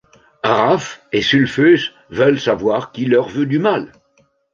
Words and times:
Raf 0.43 1.05
et 1.11 1.21
Sulfus 1.21 1.91
veulent 2.09 2.39
savoir 2.39 2.91
qui 2.91 3.05
leur 3.05 3.29
veut 3.29 3.45
du 3.45 3.59
mal. 3.59 3.91